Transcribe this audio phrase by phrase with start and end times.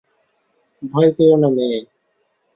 [0.83, 1.79] ভয় পেও না, মেয়ে।